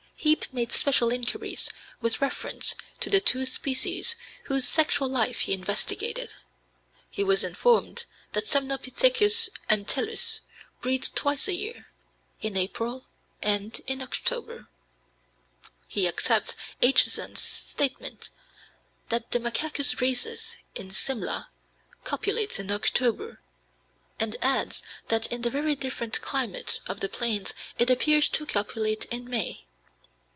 [0.23, 1.67] Heape made special inquiries
[1.99, 6.35] with reference to the two species whose sexual life he investigated.
[7.09, 10.41] He was informed that Semnopithecus entellus
[10.79, 11.87] breeds twice a year,
[12.39, 13.07] in April
[13.41, 14.67] and in October.
[15.87, 18.29] He accepts Aitcheson's statement
[19.09, 21.49] that the Macacus rhesus, in Simla,
[22.03, 23.41] copulates in October,
[24.19, 29.05] and adds that in the very different climate of the plains it appears to copulate
[29.05, 29.65] in May.